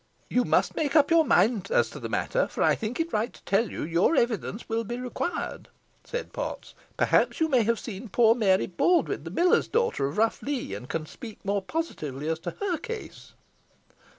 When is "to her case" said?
12.39-13.33